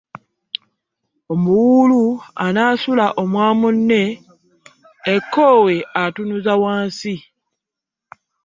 Omuwuulu 1.31 2.01
anaasula 2.45 3.05
omwa 3.21 3.47
munne, 3.59 4.01
enkowe 5.13 5.75
atunuza 6.01 6.53
wansi. 6.63 7.13